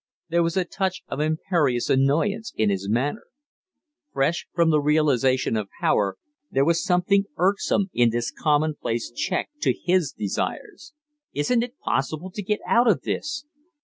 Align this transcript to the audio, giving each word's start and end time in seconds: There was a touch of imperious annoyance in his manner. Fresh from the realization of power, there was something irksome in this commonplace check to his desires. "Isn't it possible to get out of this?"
There 0.29 0.41
was 0.41 0.57
a 0.57 0.65
touch 0.65 1.03
of 1.09 1.19
imperious 1.19 1.87
annoyance 1.87 2.53
in 2.55 2.71
his 2.71 2.89
manner. 2.89 3.25
Fresh 4.11 4.47
from 4.51 4.71
the 4.71 4.81
realization 4.81 5.55
of 5.55 5.69
power, 5.79 6.17
there 6.49 6.65
was 6.65 6.83
something 6.83 7.25
irksome 7.37 7.91
in 7.93 8.09
this 8.09 8.31
commonplace 8.31 9.11
check 9.11 9.49
to 9.59 9.75
his 9.85 10.11
desires. 10.11 10.93
"Isn't 11.35 11.61
it 11.61 11.77
possible 11.77 12.31
to 12.31 12.41
get 12.41 12.61
out 12.65 12.87
of 12.87 13.03
this?" 13.03 13.45